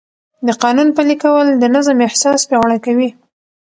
[0.47, 3.09] د قانون پلي کول د نظم احساس پیاوړی کوي.